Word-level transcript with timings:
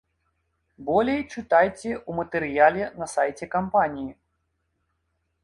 Болей 0.87 1.21
чытайце 1.33 1.91
ў 1.97 2.11
матэрыяле 2.21 2.83
на 3.03 3.09
сайце 3.15 3.45
кампаніі. 3.55 4.11